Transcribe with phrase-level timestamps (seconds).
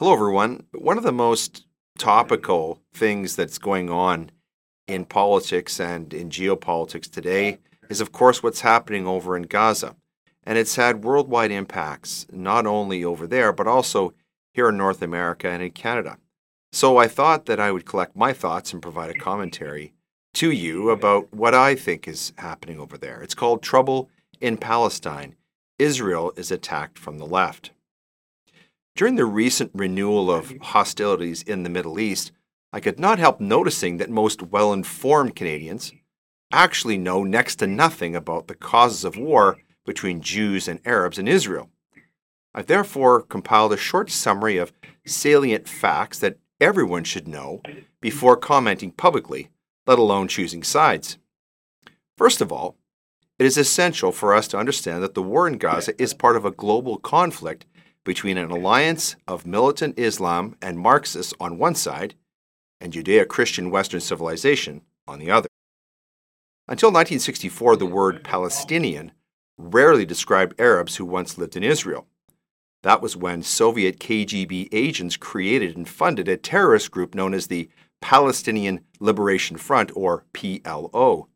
[0.00, 0.64] Hello, everyone.
[0.72, 1.66] One of the most
[1.98, 4.30] topical things that's going on
[4.88, 7.58] in politics and in geopolitics today
[7.90, 9.96] is, of course, what's happening over in Gaza.
[10.42, 14.14] And it's had worldwide impacts, not only over there, but also
[14.54, 16.16] here in North America and in Canada.
[16.72, 19.92] So I thought that I would collect my thoughts and provide a commentary
[20.32, 23.20] to you about what I think is happening over there.
[23.20, 24.08] It's called Trouble
[24.40, 25.36] in Palestine.
[25.78, 27.72] Israel is attacked from the left.
[29.00, 32.32] During the recent renewal of hostilities in the Middle East,
[32.70, 35.94] I could not help noticing that most well informed Canadians
[36.52, 41.26] actually know next to nothing about the causes of war between Jews and Arabs in
[41.28, 41.70] Israel.
[42.54, 44.70] I've therefore compiled a short summary of
[45.06, 47.62] salient facts that everyone should know
[48.02, 49.48] before commenting publicly,
[49.86, 51.16] let alone choosing sides.
[52.18, 52.76] First of all,
[53.38, 56.44] it is essential for us to understand that the war in Gaza is part of
[56.44, 57.64] a global conflict
[58.04, 62.14] between an alliance of militant Islam and Marxists on one side
[62.80, 65.48] and Judeo Christian Western civilization on the other.
[66.66, 69.12] Until 1964, the word Palestinian
[69.58, 72.06] rarely described Arabs who once lived in Israel.
[72.82, 77.68] That was when Soviet KGB agents created and funded a terrorist group known as the
[78.00, 81.26] Palestinian Liberation Front, or PLO.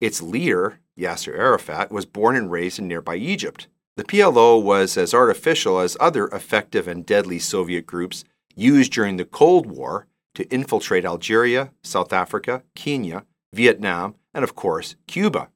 [0.00, 3.68] Its leader, Yasser Arafat, was born and raised in nearby Egypt.
[3.98, 8.22] The PLO was as artificial as other effective and deadly Soviet groups
[8.54, 14.94] used during the Cold War to infiltrate Algeria, South Africa, Kenya, Vietnam, and of course,
[15.08, 15.48] Cuba.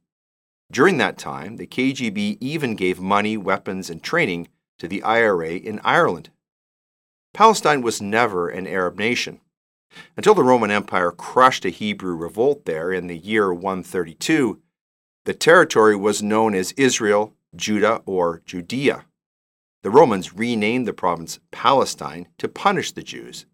[0.72, 4.48] During that time, the KGB even gave money, weapons, and training
[4.80, 6.30] to the IRA in Ireland.
[7.32, 9.40] Palestine was never an Arab nation.
[10.16, 14.60] Until the Roman Empire crushed a Hebrew revolt there in the year 132,
[15.26, 19.04] the territory was known as Israel Judah, or Judea.
[19.82, 23.46] The Romans renamed the province Palestine to punish the Jews.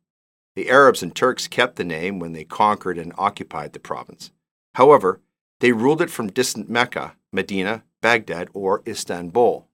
[0.55, 4.31] The Arabs and Turks kept the name when they conquered and occupied the province.
[4.75, 5.21] However,
[5.61, 9.67] they ruled it from distant Mecca, Medina, Baghdad, or Istanbul.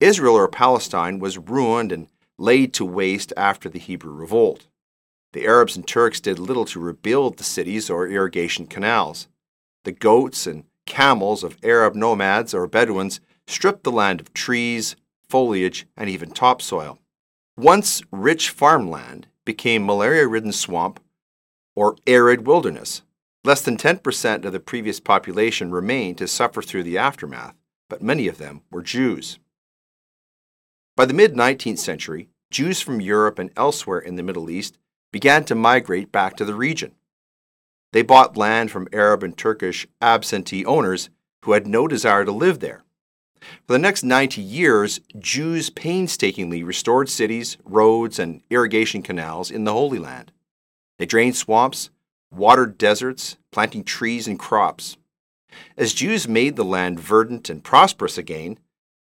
[0.00, 2.08] Israel or Palestine was ruined and
[2.38, 4.66] laid to waste after the Hebrew revolt.
[5.32, 9.28] The Arabs and Turks did little to rebuild the cities or irrigation canals.
[9.84, 14.96] The goats and camels of Arab nomads or Bedouins stripped the land of trees,
[15.28, 16.98] foliage, and even topsoil.
[17.56, 21.00] Once rich farmland became malaria ridden swamp
[21.74, 23.02] or arid wilderness.
[23.44, 27.54] Less than 10% of the previous population remained to suffer through the aftermath,
[27.90, 29.38] but many of them were Jews.
[30.96, 34.78] By the mid 19th century, Jews from Europe and elsewhere in the Middle East
[35.12, 36.94] began to migrate back to the region.
[37.94, 41.10] They bought land from Arab and Turkish absentee owners
[41.44, 42.82] who had no desire to live there.
[43.40, 49.72] For the next 90 years, Jews painstakingly restored cities, roads, and irrigation canals in the
[49.72, 50.32] Holy Land.
[50.98, 51.90] They drained swamps,
[52.32, 54.96] watered deserts, planting trees and crops.
[55.76, 58.58] As Jews made the land verdant and prosperous again,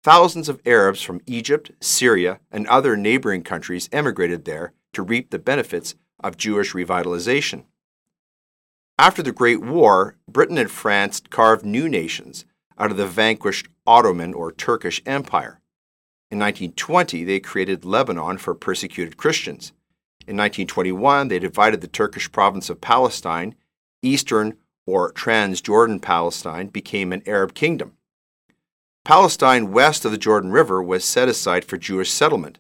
[0.05, 5.41] thousands of Arabs from Egypt, Syria, and other neighboring countries emigrated there to reap the
[5.41, 7.65] benefits of Jewish revitalization.
[8.99, 12.47] After the Great War, Britain and France carved new nations
[12.79, 15.61] out of the vanquished Ottoman or Turkish Empire.
[16.31, 19.73] In 1920, they created Lebanon for persecuted Christians.
[20.27, 23.55] In 1921, they divided the Turkish province of Palestine.
[24.01, 24.55] Eastern
[24.87, 27.93] or Transjordan Palestine became an Arab kingdom.
[29.05, 32.59] Palestine west of the Jordan River was set aside for Jewish settlement.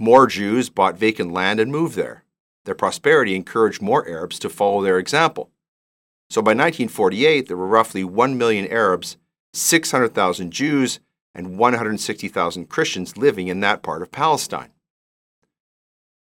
[0.00, 2.23] More Jews bought vacant land and moved there.
[2.64, 5.50] Their prosperity encouraged more Arabs to follow their example.
[6.30, 9.16] So by 1948, there were roughly 1 million Arabs,
[9.52, 11.00] 600,000 Jews,
[11.34, 14.70] and 160,000 Christians living in that part of Palestine.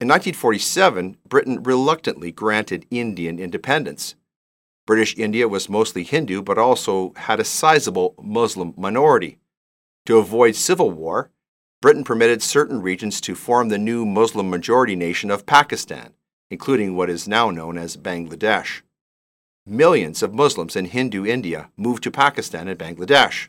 [0.00, 4.14] In 1947, Britain reluctantly granted Indian independence.
[4.86, 9.38] British India was mostly Hindu but also had a sizable Muslim minority.
[10.06, 11.30] To avoid civil war,
[11.82, 16.14] Britain permitted certain regions to form the new Muslim majority nation of Pakistan
[16.50, 18.82] including what is now known as Bangladesh.
[19.66, 23.48] Millions of Muslims in Hindu India moved to Pakistan and Bangladesh.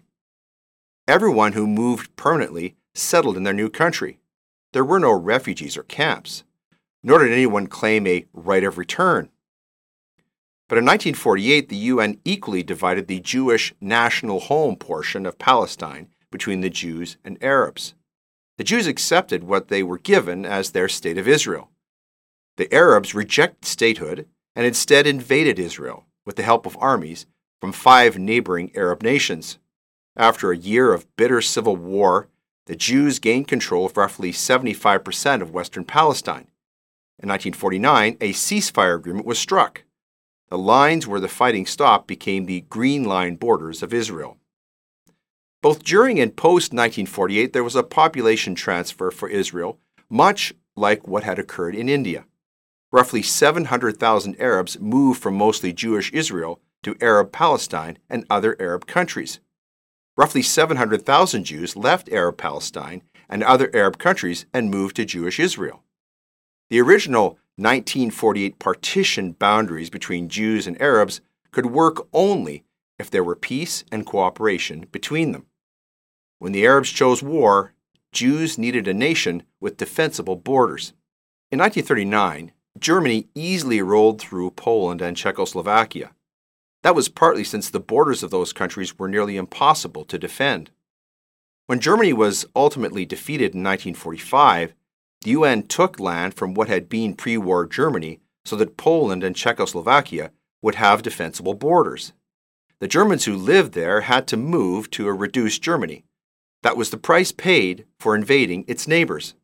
[1.07, 4.19] Everyone who moved permanently settled in their new country.
[4.74, 6.44] There were no refugees or camps,
[7.01, 9.30] nor did anyone claim a right of return.
[10.68, 16.62] But in 1948, the UN equally divided the Jewish national home portion of Palestine between
[16.62, 17.96] the Jews and Arabs.
[18.57, 21.72] The Jews accepted what they were given as their state of Israel.
[22.60, 27.26] The Arabs rejected statehood and instead invaded Israel with the help of armies
[27.62, 29.60] from five neighboring Arab nations.
[30.18, 32.28] After a year of bitter civil war,
[32.66, 36.50] the Jews gained control of roughly 75% of western Palestine.
[37.18, 39.86] In 1949, a ceasefire agreement was struck.
[40.50, 44.36] The lines where the fighting stopped became the Green Line borders of Israel.
[45.62, 49.80] Both during and post 1948, there was a population transfer for Israel,
[50.10, 52.26] much like what had occurred in India.
[52.91, 59.39] Roughly 700,000 Arabs moved from mostly Jewish Israel to Arab Palestine and other Arab countries.
[60.18, 65.83] Roughly 700,000 Jews left Arab Palestine and other Arab countries and moved to Jewish Israel.
[66.69, 71.21] The original 1948 partition boundaries between Jews and Arabs
[71.51, 72.63] could work only
[72.97, 75.45] if there were peace and cooperation between them.
[76.39, 77.74] When the Arabs chose war,
[78.12, 80.94] Jews needed a nation with defensible borders.
[81.51, 86.12] In 1939, Germany easily rolled through Poland and Czechoslovakia.
[86.83, 90.71] That was partly since the borders of those countries were nearly impossible to defend.
[91.66, 94.74] When Germany was ultimately defeated in 1945,
[95.21, 99.36] the UN took land from what had been pre war Germany so that Poland and
[99.36, 100.31] Czechoslovakia
[100.62, 102.13] would have defensible borders.
[102.80, 106.06] The Germans who lived there had to move to a reduced Germany.
[106.63, 109.36] That was the price paid for invading its neighbors.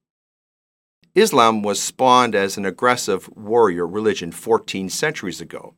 [1.15, 5.73] Islam was spawned as an aggressive warrior religion 14 centuries ago.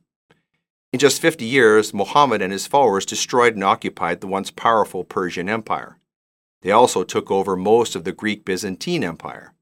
[0.92, 5.48] In just 50 years, Muhammad and his followers destroyed and occupied the once powerful Persian
[5.48, 6.00] Empire.
[6.62, 9.54] They also took over most of the Greek Byzantine Empire.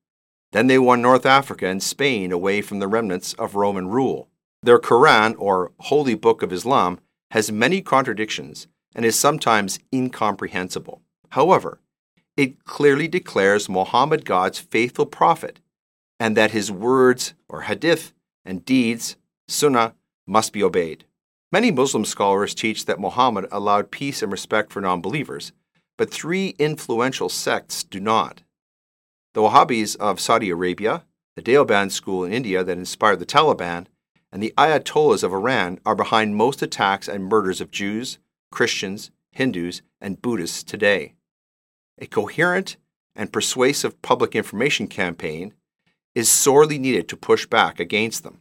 [0.53, 4.31] Then they won North Africa and Spain away from the remnants of Roman rule.
[4.63, 7.01] Their Quran, or Holy Book of Islam,
[7.33, 11.03] has many contradictions and is sometimes incomprehensible.
[11.31, 11.81] However,
[12.35, 15.61] it clearly declares Muhammad God's faithful prophet
[16.19, 18.13] and that his words, or hadith,
[18.45, 19.17] and deeds,
[19.49, 19.95] sunnah,
[20.27, 21.05] must be obeyed.
[21.53, 25.53] Many Muslim scholars teach that Muhammad allowed peace and respect for non believers,
[25.97, 28.43] but three influential sects do not.
[29.35, 31.05] The Wahhabis of Saudi Arabia,
[31.37, 33.87] the Deoband school in India that inspired the Taliban,
[34.33, 38.19] and the Ayatollahs of Iran are behind most attacks and murders of Jews,
[38.51, 41.15] Christians, Hindus, and Buddhists today
[41.99, 42.77] a coherent
[43.15, 45.55] and persuasive public information campaign
[46.17, 48.39] is sorely needed to push back against them.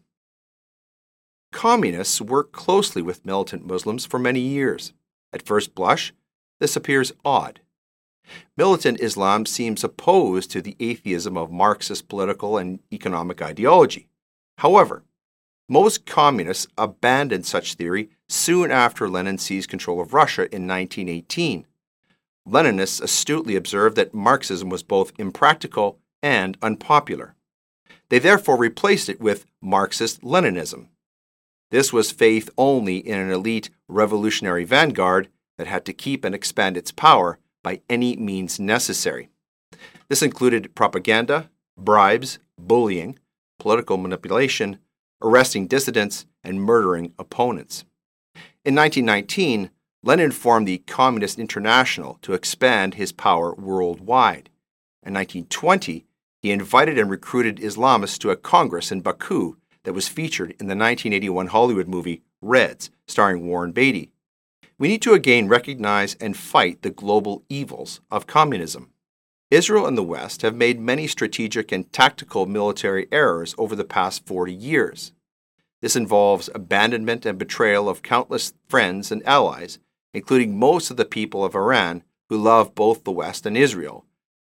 [1.51, 4.94] Communists work closely with militant Muslims for many years.
[5.33, 6.13] At first blush,
[6.62, 7.60] this appears odd.
[8.56, 14.07] Militant Islam seems opposed to the atheism of Marxist political and economic ideology.
[14.60, 15.04] However,
[15.68, 21.66] most communists abandoned such theory soon after Lenin seized control of Russia in 1918.
[22.48, 27.35] Leninists astutely observed that Marxism was both impractical and unpopular.
[28.10, 30.88] They therefore replaced it with Marxist Leninism.
[31.72, 36.78] This was faith only in an elite revolutionary vanguard that had to keep and expand
[36.78, 39.30] its power by any means necessary.
[40.07, 43.18] This included propaganda, bribes, bullying,
[43.60, 44.78] political manipulation,
[45.22, 47.86] arresting dissidents, and murdering opponents.
[48.63, 49.72] In 1919,
[50.04, 54.50] Lenin formed the Communist International to expand his power worldwide.
[55.01, 56.06] In 1920,
[56.45, 60.75] he invited and recruited Islamists to a congress in Baku that was featured in the
[60.75, 64.12] 1981 Hollywood movie Reds, starring Warren Beatty.
[64.77, 68.91] We need to again recognize and fight the global evils of communism.
[69.50, 74.27] Israel and the West have made many strategic and tactical military errors over the past
[74.27, 75.13] 40 years.
[75.81, 79.79] This involves abandonment and betrayal of countless friends and allies
[80.13, 84.05] including most of the people of Iran who love both the West and Israel,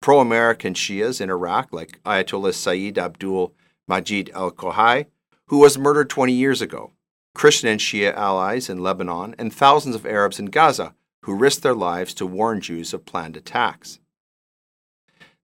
[0.07, 3.53] pro American Shias in Iraq, like Ayatollah Sayyid Abdul
[3.89, 5.07] Majid al Khoei,
[5.47, 6.93] who was murdered 20 years ago,
[7.35, 11.75] Christian and Shia allies in Lebanon, and thousands of Arabs in Gaza who risked their
[11.75, 13.99] lives to warn Jews of planned attacks.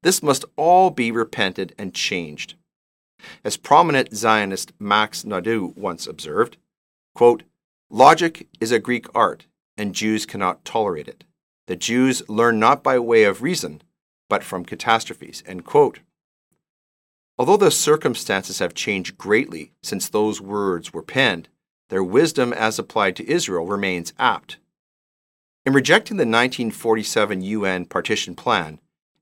[0.01, 2.53] This must all be repented and changed.
[3.43, 6.55] As prominent Zionist Max Nordau once observed,
[7.13, 7.43] quote,
[7.89, 9.46] Logic is a Greek art
[9.77, 11.25] and Jews cannot tolerate it.
[11.67, 13.82] The Jews learn not by way of reason,
[14.34, 15.44] but from catastrophes.
[17.38, 21.50] Although the circumstances have changed greatly since those words were penned,
[21.90, 24.58] their wisdom as applied to Israel remains apt.
[25.68, 28.80] In rejecting the 1947 UN partition plan,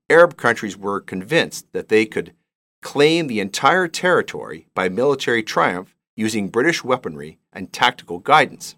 [0.08, 2.32] Arab countries were convinced that they could
[2.80, 8.76] claim the entire territory by military triumph using British weaponry and tactical guidance.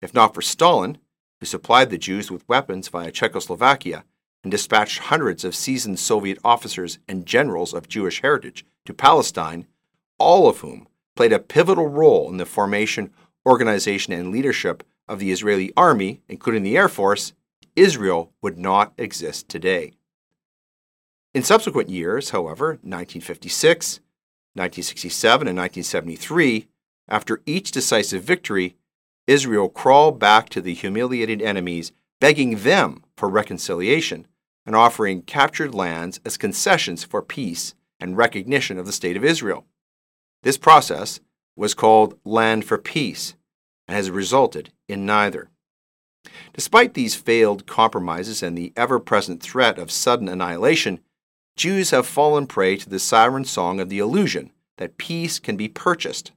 [0.00, 0.98] If not for Stalin,
[1.40, 4.04] who supplied the Jews with weapons via Czechoslovakia
[4.44, 9.66] and dispatched hundreds of seasoned Soviet officers and generals of Jewish heritage to Palestine,
[10.18, 10.86] all of whom
[11.16, 13.10] played a pivotal role in the formation,
[13.46, 17.32] organization, and leadership of the Israeli army, including the Air Force,
[17.74, 19.92] Israel would not exist today.
[21.32, 24.00] In subsequent years, however, 1956,
[24.52, 26.68] 1967, and 1973,
[27.08, 28.76] after each decisive victory,
[29.26, 34.26] Israel crawled back to the humiliated enemies, begging them for reconciliation
[34.66, 39.66] and offering captured lands as concessions for peace and recognition of the State of Israel.
[40.42, 41.20] This process
[41.56, 43.34] was called Land for Peace
[43.86, 45.50] and has resulted in neither.
[46.54, 51.00] Despite these failed compromises and the ever present threat of sudden annihilation,
[51.56, 55.68] Jews have fallen prey to the siren song of the illusion that peace can be
[55.68, 56.32] purchased.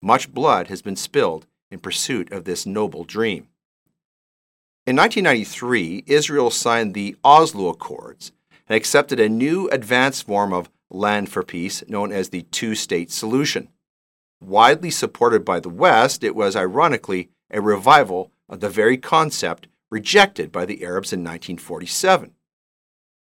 [0.00, 3.48] Much blood has been spilled in pursuit of this noble dream.
[4.86, 8.30] In 1993, Israel signed the Oslo Accords
[8.68, 13.10] and accepted a new advanced form of land for peace known as the two state
[13.10, 13.68] solution.
[14.40, 20.52] Widely supported by the West, it was ironically a revival of the very concept rejected
[20.52, 22.36] by the Arabs in 1947.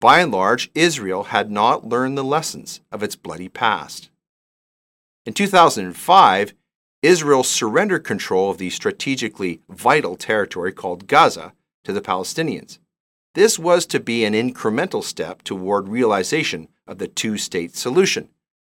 [0.00, 4.11] By and large, Israel had not learned the lessons of its bloody past.
[5.25, 6.54] In 2005,
[7.02, 12.78] Israel surrendered control of the strategically vital territory called Gaza to the Palestinians.
[13.35, 18.28] This was to be an incremental step toward realization of the two state solution.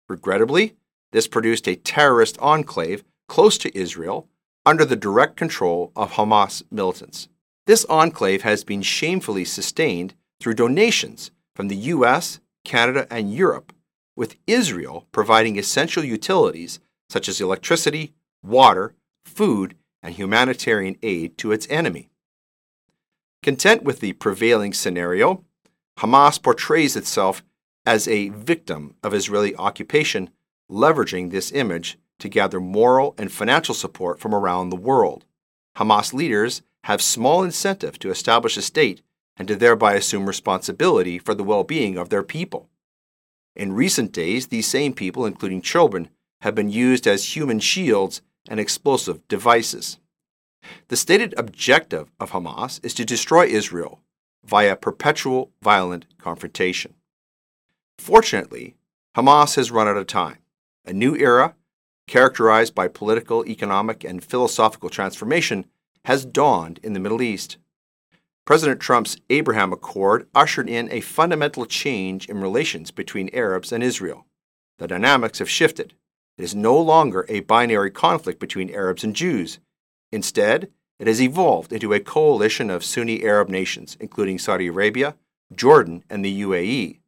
[0.07, 0.75] Regrettably,
[1.11, 4.27] this produced a terrorist enclave close to Israel
[4.63, 7.29] under the direct control of Hamas militants.
[7.65, 13.73] This enclave has been shamefully sustained through donations from the US, Canada, and Europe,
[14.15, 21.67] with Israel providing essential utilities such as electricity, water, food, and humanitarian aid to its
[21.69, 22.09] enemy.
[23.41, 25.43] Content with the prevailing scenario,
[25.99, 27.43] Hamas portrays itself
[27.85, 30.29] as a victim of Israeli occupation,
[30.71, 35.25] leveraging this image to gather moral and financial support from around the world.
[35.77, 39.01] Hamas leaders have small incentive to establish a state
[39.37, 42.69] and to thereby assume responsibility for the well being of their people.
[43.55, 46.09] In recent days, these same people, including children,
[46.41, 49.99] have been used as human shields and explosive devices.
[50.89, 54.01] The stated objective of Hamas is to destroy Israel
[54.43, 56.95] via perpetual violent confrontation.
[57.97, 58.75] Fortunately,
[59.15, 60.39] Hamas has run out of time.
[60.85, 61.55] A new era,
[62.07, 65.65] characterized by political, economic, and philosophical transformation,
[66.05, 67.57] has dawned in the Middle East.
[68.45, 74.25] President Trump's Abraham Accord ushered in a fundamental change in relations between Arabs and Israel.
[74.79, 75.93] The dynamics have shifted.
[76.39, 79.59] It is no longer a binary conflict between Arabs and Jews.
[80.09, 85.17] Instead, it has evolved into a coalition of Sunni Arab nations, including Saudi Arabia,
[85.53, 86.99] Jordan, and the UAE,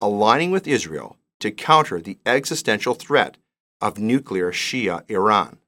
[0.00, 3.36] aligning with Israel to counter the existential threat
[3.80, 5.58] of nuclear Shia Iran.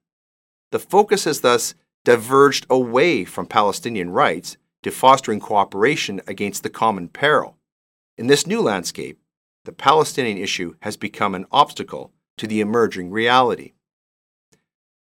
[0.73, 7.09] The focus has thus diverged away from Palestinian rights to fostering cooperation against the common
[7.09, 7.59] peril.
[8.18, 9.21] In this new landscape,
[9.66, 13.72] the Palestinian issue has become an obstacle to the emerging reality.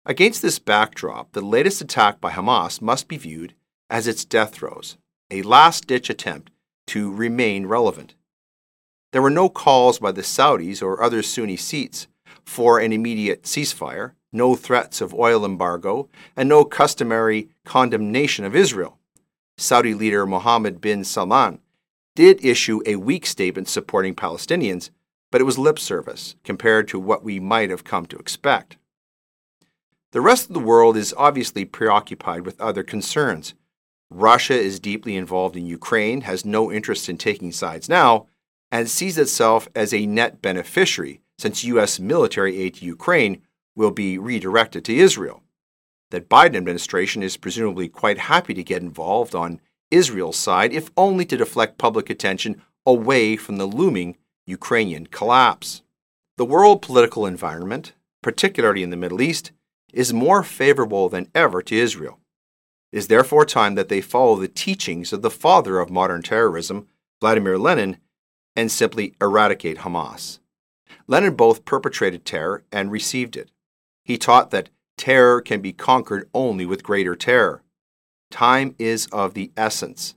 [0.04, 3.54] Against this backdrop, the latest attack by Hamas must be viewed
[3.88, 4.96] as its death throes,
[5.30, 6.50] a last ditch attempt
[6.88, 8.14] to remain relevant.
[9.12, 12.06] There were no calls by the Saudis or other Sunni seats
[12.44, 18.98] for an immediate ceasefire, no threats of oil embargo, and no customary condemnation of Israel.
[19.58, 21.60] Saudi leader Mohammed bin Salman
[22.14, 24.90] did issue a weak statement supporting Palestinians,
[25.30, 28.76] but it was lip service compared to what we might have come to expect.
[30.12, 33.54] The rest of the world is obviously preoccupied with other concerns.
[34.10, 38.26] Russia is deeply involved in Ukraine, has no interest in taking sides now,
[38.72, 42.00] and sees itself as a net beneficiary since U.S.
[42.00, 43.42] military aid to Ukraine
[43.76, 45.42] will be redirected to Israel.
[46.10, 49.60] That Biden administration is presumably quite happy to get involved on
[49.90, 54.16] Israel's side, if only to deflect public attention away from the looming
[54.50, 55.82] Ukrainian collapse.
[56.36, 57.92] The world political environment,
[58.22, 59.52] particularly in the Middle East,
[59.92, 62.18] is more favorable than ever to Israel.
[62.92, 66.88] It is therefore time that they follow the teachings of the father of modern terrorism,
[67.20, 67.98] Vladimir Lenin,
[68.56, 70.40] and simply eradicate Hamas.
[71.06, 73.50] Lenin both perpetrated terror and received it.
[74.04, 77.62] He taught that terror can be conquered only with greater terror.
[78.30, 80.14] Time is of the essence.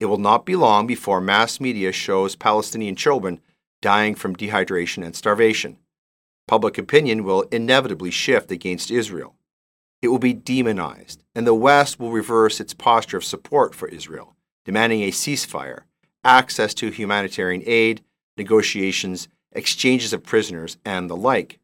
[0.00, 3.40] It will not be long before mass media shows Palestinian children
[3.82, 5.76] dying from dehydration and starvation.
[6.48, 9.34] Public opinion will inevitably shift against Israel.
[10.00, 14.34] It will be demonized, and the West will reverse its posture of support for Israel,
[14.64, 15.82] demanding a ceasefire
[16.24, 18.02] access to humanitarian aid,
[18.36, 21.58] negotiations, exchanges of prisoners, and the like.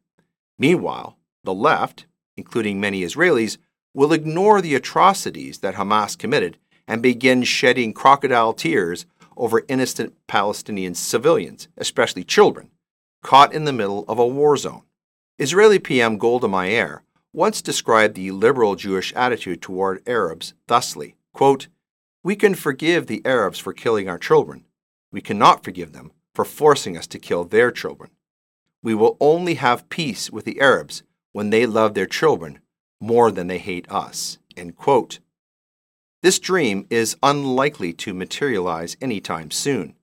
[0.57, 3.57] Meanwhile, the left, including many Israelis,
[3.93, 6.57] will ignore the atrocities that Hamas committed
[6.87, 9.05] and begin shedding crocodile tears
[9.39, 12.69] over innocent Palestinian civilians, especially children,
[13.23, 14.83] caught in the middle of a war zone.
[15.39, 17.01] Israeli PM Golda Meir
[17.33, 21.67] once described the liberal Jewish attitude toward Arabs thusly quote,
[22.23, 24.65] We can forgive the Arabs for killing our children.
[25.11, 28.11] We cannot forgive them for forcing us to kill their children.
[28.83, 32.59] We will only have peace with the Arabs when they love their children
[32.99, 34.37] more than they hate us.
[34.57, 35.19] End quote.
[36.21, 39.95] This dream is unlikely to materialize anytime soon.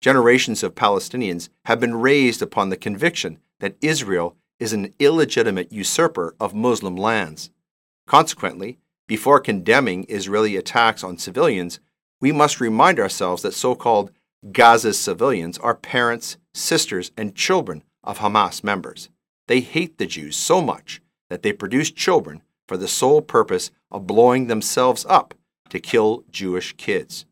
[0.00, 6.34] Generations of Palestinians have been raised upon the conviction that Israel is an illegitimate usurper
[6.40, 7.50] of Muslim lands.
[8.08, 11.78] Consequently, before condemning Israeli attacks on civilians,
[12.20, 14.10] we must remind ourselves that so called
[14.50, 19.10] Gaza's civilians are parents, sisters, and children of Hamas members.
[19.46, 21.00] They hate the Jews so much
[21.30, 25.34] that they produce children for the sole purpose of blowing themselves up
[25.72, 27.24] to kill Jewish kids.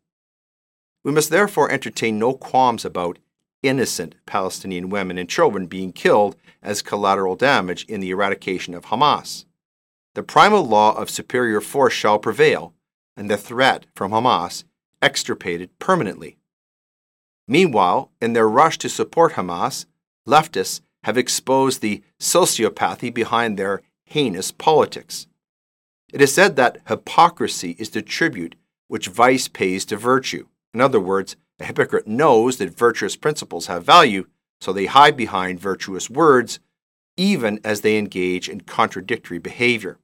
[1.04, 3.18] We must therefore entertain no qualms about
[3.62, 9.44] innocent Palestinian women and children being killed as collateral damage in the eradication of Hamas.
[10.14, 12.72] The primal law of superior force shall prevail,
[13.14, 14.64] and the threat from Hamas
[15.02, 16.38] extirpated permanently.
[17.46, 19.84] Meanwhile, in their rush to support Hamas,
[20.26, 25.26] leftists have exposed the sociopathy behind their heinous politics.
[26.12, 28.56] It is said that hypocrisy is the tribute
[28.88, 30.46] which vice pays to virtue.
[30.74, 34.26] In other words, a hypocrite knows that virtuous principles have value,
[34.60, 36.58] so they hide behind virtuous words,
[37.16, 39.98] even as they engage in contradictory behavior.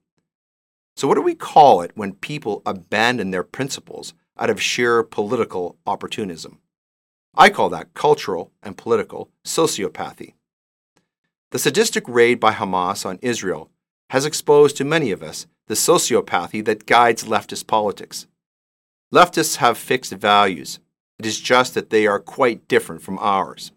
[0.97, 5.77] So, what do we call it when people abandon their principles out of sheer political
[5.87, 6.61] opportunism?
[7.35, 10.35] I call that cultural and political sociopathy.
[11.51, 13.71] The sadistic raid by Hamas on Israel
[14.11, 18.27] has exposed to many of us the sociopathy that guides leftist politics.
[19.13, 20.79] Leftists have fixed values.
[21.19, 23.73] It is just that they are quite different from ours.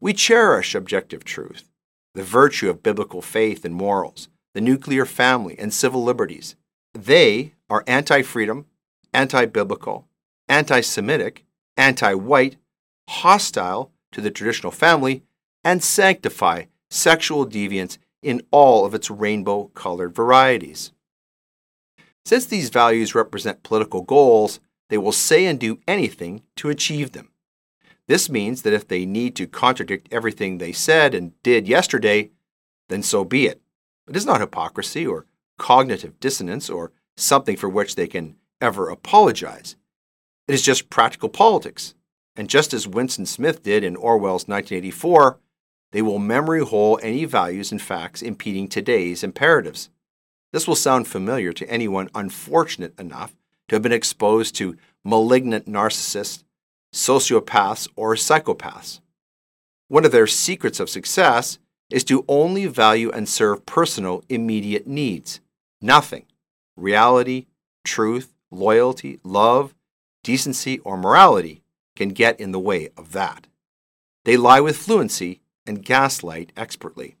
[0.00, 1.70] We cherish objective truth,
[2.14, 6.56] the virtue of biblical faith and morals, the nuclear family, and civil liberties.
[6.92, 8.66] They are anti freedom,
[9.12, 10.08] anti biblical,
[10.48, 11.44] anti Semitic,
[11.76, 12.56] anti white,
[13.08, 15.22] hostile to the traditional family,
[15.62, 20.92] and sanctify sexual deviance in all of its rainbow colored varieties.
[22.24, 27.30] Since these values represent political goals, they will say and do anything to achieve them.
[28.06, 32.30] This means that if they need to contradict everything they said and did yesterday,
[32.88, 33.60] then so be it.
[34.08, 35.26] It is not hypocrisy or
[35.58, 39.76] cognitive dissonance or something for which they can ever apologize.
[40.46, 41.94] It is just practical politics.
[42.36, 45.38] And just as Winston Smith did in Orwell's 1984,
[45.92, 49.90] they will memory hole any values and facts impeding today's imperatives.
[50.54, 53.34] This will sound familiar to anyone unfortunate enough
[53.66, 56.44] to have been exposed to malignant narcissists,
[56.94, 59.00] sociopaths, or psychopaths.
[59.88, 61.58] One of their secrets of success
[61.90, 65.40] is to only value and serve personal, immediate needs,
[65.80, 66.24] nothing
[66.76, 67.46] reality,
[67.84, 69.74] truth, loyalty, love,
[70.22, 71.64] decency, or morality
[71.96, 73.48] can get in the way of that.
[74.24, 77.16] They lie with fluency and gaslight expertly.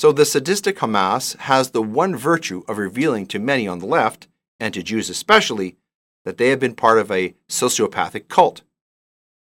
[0.00, 4.28] So the sadistic Hamas has the one virtue of revealing to many on the left,
[4.58, 5.76] and to Jews especially,
[6.24, 8.62] that they have been part of a sociopathic cult.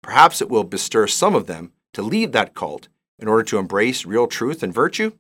[0.03, 2.89] Perhaps it will bestir some of them to leave that cult
[3.21, 5.13] in order to embrace real truth and virtue?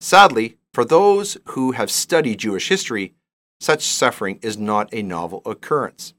[0.00, 3.12] Sadly, for those who have studied Jewish history,
[3.60, 6.14] such suffering is not a novel occurrence.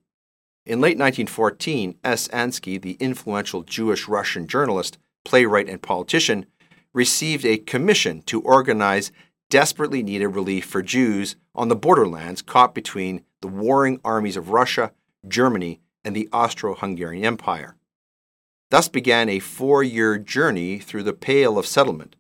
[0.64, 2.28] In late 1914, S.
[2.28, 6.46] Ansky, the influential Jewish Russian journalist, playwright, and politician,
[6.94, 9.12] received a commission to organize
[9.50, 14.92] desperately needed relief for Jews on the borderlands caught between the warring armies of Russia,
[15.28, 17.76] Germany, and the Austro Hungarian Empire.
[18.70, 22.16] Thus began a four year journey through the Pale of Settlement,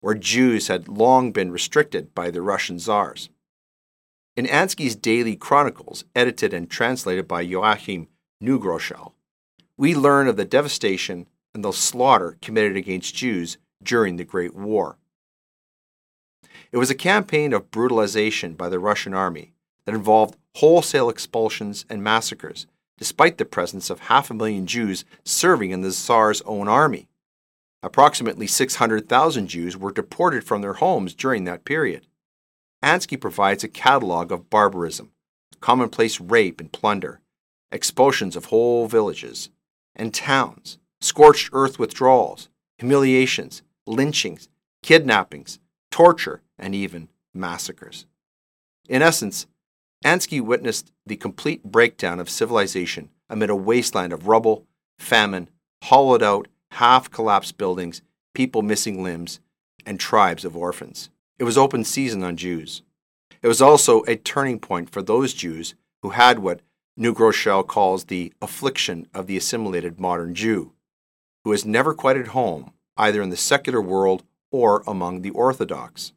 [0.00, 3.28] where Jews had long been restricted by the Russian czars.
[4.36, 8.06] In Ansky's daily chronicles, edited and translated by Joachim
[8.42, 9.12] Neugroschel,
[9.76, 14.96] we learn of the devastation and the slaughter committed against Jews during the Great War.
[16.72, 19.52] It was a campaign of brutalization by the Russian army
[19.86, 22.66] that involved wholesale expulsions and massacres,
[22.98, 27.08] despite the presence of half a million Jews serving in the Tsar's own army.
[27.82, 32.06] Approximately 600,000 Jews were deported from their homes during that period.
[32.82, 35.12] Ansky provides a catalog of barbarism,
[35.60, 37.20] commonplace rape and plunder,
[37.70, 39.50] expulsions of whole villages
[39.94, 44.48] and towns, scorched earth withdrawals, humiliations, lynchings,
[44.82, 45.58] kidnappings,
[45.90, 48.06] torture, and even massacres.
[48.88, 49.46] In essence,
[50.04, 54.66] Ansky witnessed the complete breakdown of civilization amid a wasteland of rubble,
[54.98, 55.48] famine,
[55.84, 58.02] hollowed out, half collapsed buildings,
[58.34, 59.40] people missing limbs,
[59.84, 61.10] and tribes of orphans.
[61.38, 62.82] It was open season on Jews.
[63.42, 66.60] It was also a turning point for those Jews who had what
[66.98, 70.72] Neugroschel calls the affliction of the assimilated modern Jew,
[71.44, 76.12] who is never quite at home either in the secular world or among the Orthodox.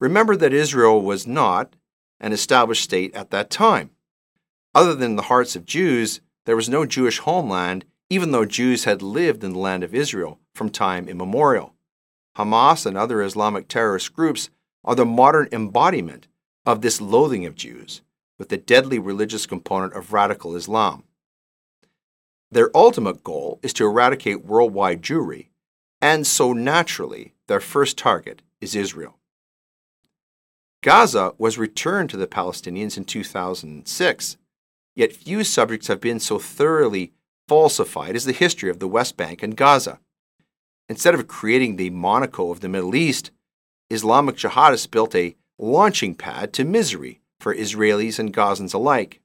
[0.00, 1.74] Remember that Israel was not
[2.20, 3.90] an established state at that time.
[4.74, 9.02] Other than the hearts of Jews, there was no Jewish homeland, even though Jews had
[9.02, 11.74] lived in the land of Israel from time immemorial.
[12.36, 14.50] Hamas and other Islamic terrorist groups
[14.84, 16.26] are the modern embodiment
[16.64, 18.02] of this loathing of Jews,
[18.38, 21.04] with the deadly religious component of radical Islam.
[22.50, 25.48] Their ultimate goal is to eradicate worldwide Jewry,
[26.02, 29.18] and so naturally, their first target is Israel.
[30.82, 34.36] Gaza was returned to the Palestinians in 2006,
[34.96, 37.12] yet few subjects have been so thoroughly
[37.46, 40.00] falsified as the history of the West Bank and Gaza.
[40.88, 43.30] Instead of creating the Monaco of the Middle East,
[43.88, 49.20] Islamic jihadists built a launching pad to misery for Israelis and Gazans alike.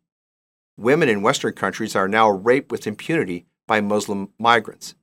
[0.78, 4.94] Women in Western countries are now raped with impunity by Muslim migrants.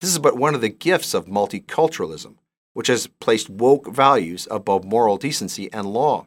[0.00, 2.36] This is but one of the gifts of multiculturalism,
[2.72, 6.26] which has placed woke values above moral decency and law.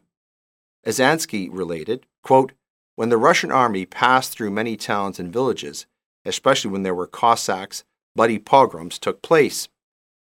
[0.84, 2.53] As Ansky related, quote,
[2.95, 5.86] when the Russian army passed through many towns and villages,
[6.25, 7.84] especially when there were Cossacks,
[8.15, 9.67] bloody pogroms took place.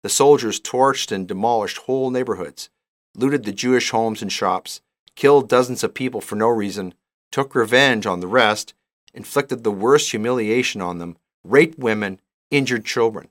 [0.03, 2.69] The soldiers torched and demolished whole neighborhoods,
[3.15, 4.81] looted the Jewish homes and shops,
[5.15, 6.93] killed dozens of people for no reason,
[7.31, 8.73] took revenge on the rest,
[9.13, 12.19] inflicted the worst humiliation on them, raped women,
[12.51, 13.29] injured children.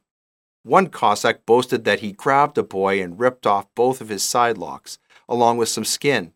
[0.63, 4.59] One Cossack boasted that he grabbed a boy and ripped off both of his side
[4.59, 6.33] locks, along with some skin.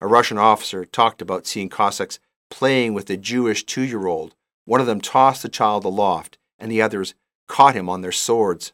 [0.00, 2.18] A Russian officer talked about seeing Cossacks
[2.50, 4.34] playing with a Jewish two year old.
[4.64, 7.14] One of them tossed the child aloft, and the others
[7.48, 8.72] caught him on their swords.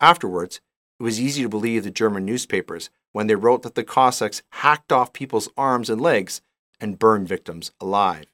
[0.00, 0.60] Afterwards,
[0.98, 4.92] it was easy to believe the German newspapers when they wrote that the Cossacks hacked
[4.92, 6.40] off people's arms and legs
[6.80, 8.26] and burned victims alive.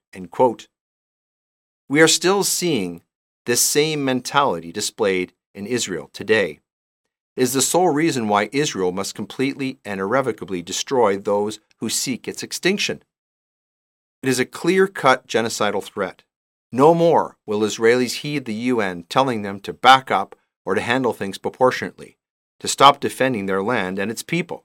[1.88, 3.02] We are still seeing
[3.50, 6.60] this same mentality displayed in Israel today.
[7.36, 12.28] It is the sole reason why Israel must completely and irrevocably destroy those who seek
[12.28, 13.02] its extinction.
[14.22, 16.22] It is a clear cut genocidal threat.
[16.70, 21.12] No more will Israelis heed the UN telling them to back up or to handle
[21.12, 22.18] things proportionately,
[22.60, 24.64] to stop defending their land and its people.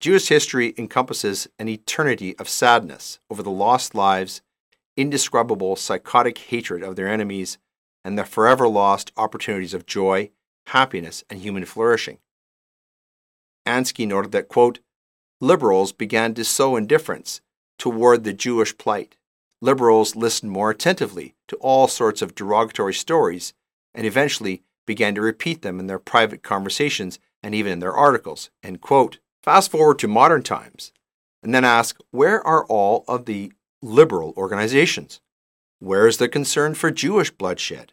[0.00, 4.42] Jewish history encompasses an eternity of sadness over the lost lives,
[4.96, 7.58] indescribable psychotic hatred of their enemies,
[8.04, 10.30] and the forever lost opportunities of joy,
[10.68, 12.18] happiness, and human flourishing.
[13.66, 14.80] Ansky noted that, quote,
[15.40, 17.40] liberals began to sow indifference
[17.78, 19.16] toward the Jewish plight.
[19.60, 23.54] Liberals listened more attentively to all sorts of derogatory stories
[23.94, 28.50] and eventually began to repeat them in their private conversations and even in their articles.
[28.62, 29.18] End quote.
[29.42, 30.92] Fast forward to modern times
[31.42, 33.52] and then ask where are all of the
[33.84, 35.20] liberal organizations?
[35.78, 37.92] Where is the concern for Jewish bloodshed?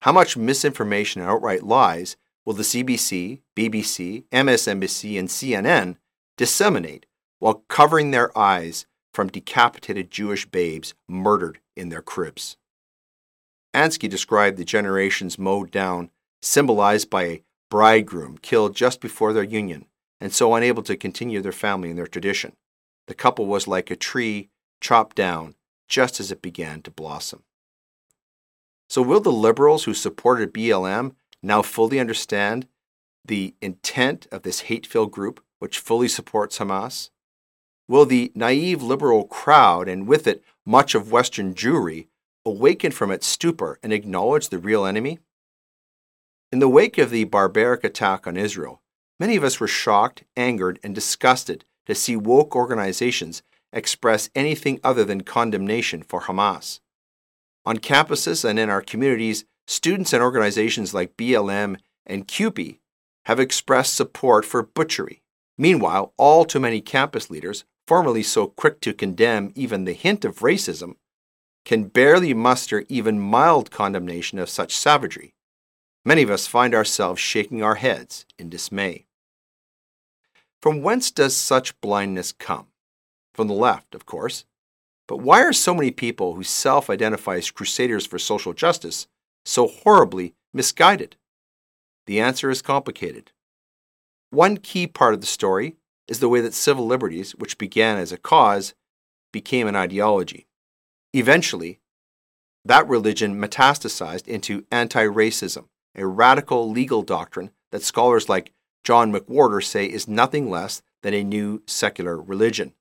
[0.00, 5.96] How much misinformation and outright lies will the CBC, BBC, MSNBC, and CNN
[6.38, 7.06] disseminate
[7.38, 12.56] while covering their eyes from decapitated Jewish babes murdered in their cribs?
[13.74, 19.84] Ansky described the generations mowed down, symbolized by a bridegroom killed just before their union,
[20.20, 22.54] and so unable to continue their family and their tradition.
[23.08, 24.48] The couple was like a tree
[24.82, 25.54] chopped down
[25.88, 27.42] just as it began to blossom.
[28.90, 32.66] So, will the liberals who supported BLM now fully understand
[33.24, 37.08] the intent of this hate filled group, which fully supports Hamas?
[37.88, 42.08] Will the naive liberal crowd, and with it much of Western Jewry,
[42.44, 45.18] awaken from its stupor and acknowledge the real enemy?
[46.50, 48.82] In the wake of the barbaric attack on Israel,
[49.18, 53.42] many of us were shocked, angered, and disgusted to see woke organizations
[53.72, 56.80] express anything other than condemnation for Hamas.
[57.64, 62.80] On campuses and in our communities, students and organizations like BLM and CUPE
[63.26, 65.22] have expressed support for butchery.
[65.56, 70.40] Meanwhile, all too many campus leaders, formerly so quick to condemn even the hint of
[70.40, 70.96] racism,
[71.64, 75.34] can barely muster even mild condemnation of such savagery.
[76.04, 79.06] Many of us find ourselves shaking our heads in dismay.
[80.60, 82.71] From whence does such blindness come?
[83.34, 84.44] From the left, of course.
[85.08, 89.06] But why are so many people who self identify as crusaders for social justice
[89.44, 91.16] so horribly misguided?
[92.06, 93.32] The answer is complicated.
[94.30, 95.76] One key part of the story
[96.08, 98.74] is the way that civil liberties, which began as a cause,
[99.32, 100.46] became an ideology.
[101.12, 101.80] Eventually,
[102.64, 108.52] that religion metastasized into anti racism, a radical legal doctrine that scholars like
[108.84, 112.72] John McWhorter say is nothing less than a new secular religion.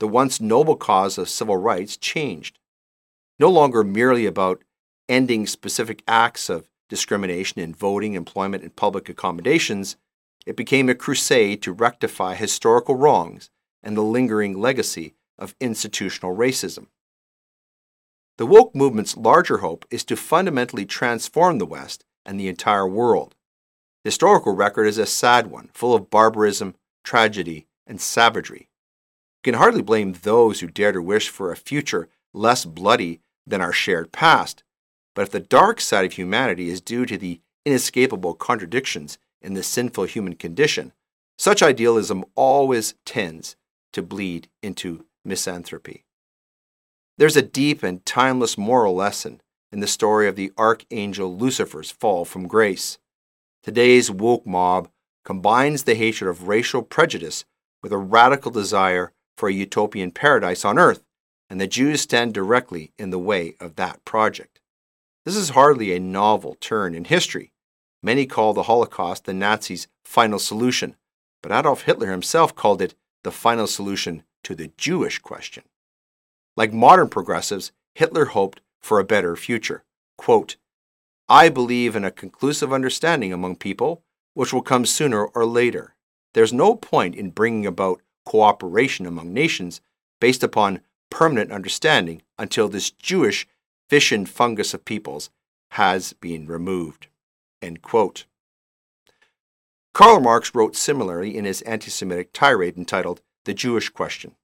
[0.00, 2.58] The once noble cause of civil rights changed.
[3.38, 4.64] No longer merely about
[5.10, 9.96] ending specific acts of discrimination in voting, employment, and public accommodations,
[10.46, 13.50] it became a crusade to rectify historical wrongs
[13.82, 16.86] and the lingering legacy of institutional racism.
[18.38, 23.34] The woke movement's larger hope is to fundamentally transform the West and the entire world.
[24.02, 28.69] The historical record is a sad one, full of barbarism, tragedy, and savagery.
[29.42, 33.72] Can hardly blame those who dare to wish for a future less bloody than our
[33.72, 34.62] shared past.
[35.14, 39.62] But if the dark side of humanity is due to the inescapable contradictions in the
[39.62, 40.92] sinful human condition,
[41.38, 43.56] such idealism always tends
[43.92, 46.04] to bleed into misanthropy.
[47.18, 49.40] There's a deep and timeless moral lesson
[49.72, 52.98] in the story of the archangel Lucifer's fall from grace.
[53.62, 54.88] Today's woke mob
[55.24, 57.44] combines the hatred of racial prejudice
[57.82, 61.02] with a radical desire for a utopian paradise on earth,
[61.48, 64.60] and the Jews stand directly in the way of that project.
[65.24, 67.54] This is hardly a novel turn in history.
[68.02, 70.94] Many call the Holocaust the Nazis' final solution,
[71.42, 75.64] but Adolf Hitler himself called it the final solution to the Jewish question.
[76.54, 79.84] Like modern progressives, Hitler hoped for a better future.
[80.18, 80.56] Quote,
[81.30, 84.02] I believe in a conclusive understanding among people,
[84.34, 85.94] which will come sooner or later.
[86.34, 89.80] There's no point in bringing about cooperation among nations
[90.20, 90.80] based upon
[91.10, 93.46] permanent understanding until this Jewish
[93.88, 95.30] fission fungus of peoples
[95.72, 97.08] has been removed.
[99.92, 104.36] Karl Marx wrote similarly in his anti Semitic tirade entitled The Jewish Question.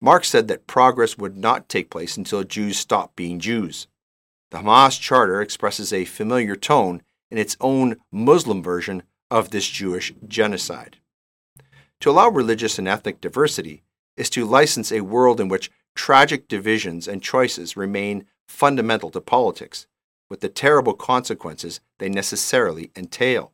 [0.00, 3.88] Marx said that progress would not take place until Jews stopped being Jews.
[4.50, 10.12] The Hamas Charter expresses a familiar tone in its own Muslim version of this Jewish
[10.26, 10.98] genocide.
[12.00, 13.82] To allow religious and ethnic diversity
[14.16, 19.86] is to license a world in which tragic divisions and choices remain fundamental to politics,
[20.30, 23.52] with the terrible consequences they necessarily entail.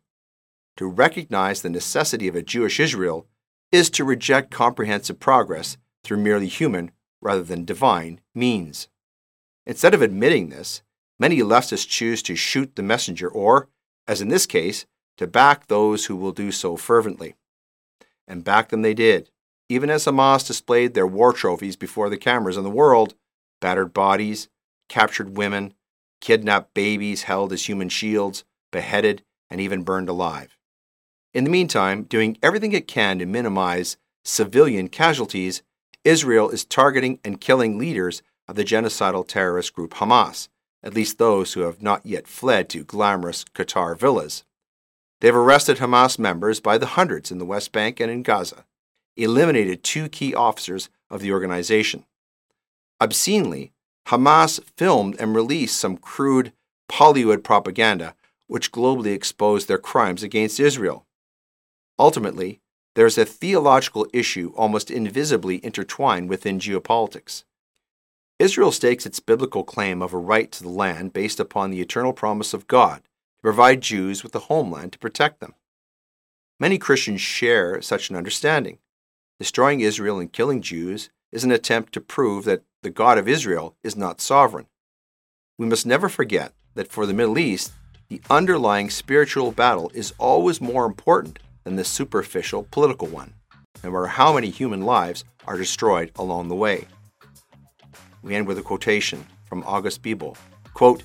[0.76, 3.26] To recognize the necessity of a Jewish Israel
[3.72, 6.90] is to reject comprehensive progress through merely human
[7.22, 8.88] rather than divine means.
[9.66, 10.82] Instead of admitting this,
[11.18, 13.68] many leftists choose to shoot the messenger or,
[14.06, 14.84] as in this case,
[15.16, 17.34] to back those who will do so fervently.
[18.26, 19.30] And back them they did,
[19.68, 23.14] even as Hamas displayed their war trophies before the cameras in the world
[23.60, 24.48] battered bodies,
[24.88, 25.74] captured women,
[26.20, 30.56] kidnapped babies held as human shields, beheaded, and even burned alive.
[31.32, 35.62] In the meantime, doing everything it can to minimize civilian casualties
[36.04, 40.48] Israel is targeting and killing leaders of the genocidal terrorist group Hamas,
[40.82, 44.44] at least those who have not yet fled to glamorous Qatar villas.
[45.24, 48.66] They've arrested Hamas members by the hundreds in the West Bank and in Gaza,
[49.16, 52.04] eliminated two key officers of the organization.
[53.00, 53.72] Obscenely,
[54.08, 56.52] Hamas filmed and released some crude
[56.92, 58.14] Hollywood propaganda
[58.48, 61.06] which globally exposed their crimes against Israel.
[61.98, 62.60] Ultimately,
[62.94, 67.44] there's a theological issue almost invisibly intertwined within geopolitics.
[68.38, 72.12] Israel stakes its biblical claim of a right to the land based upon the eternal
[72.12, 73.00] promise of God
[73.44, 75.52] provide Jews with a homeland to protect them.
[76.58, 78.78] Many Christians share such an understanding.
[79.38, 83.76] Destroying Israel and killing Jews is an attempt to prove that the God of Israel
[83.84, 84.64] is not sovereign.
[85.58, 87.72] We must never forget that for the Middle East,
[88.08, 93.34] the underlying spiritual battle is always more important than the superficial political one,
[93.82, 96.86] no matter how many human lives are destroyed along the way.
[98.22, 100.34] We end with a quotation from August Bebel.
[100.72, 101.02] Quote,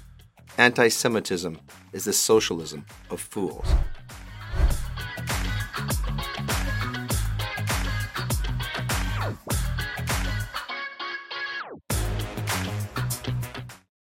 [0.58, 1.58] Anti Semitism
[1.94, 3.68] is the socialism of fools.